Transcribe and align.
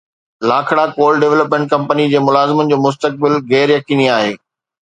لاکڙا 0.49 0.85
ڪول 0.95 1.13
ڊولپمينٽ 1.23 1.65
ڪمپني 1.73 2.07
جي 2.13 2.23
ملازمن 2.29 2.73
جو 2.75 2.81
مستقبل 2.89 3.39
غير 3.53 3.75
يقيني 3.77 4.13
آهي 4.19 4.35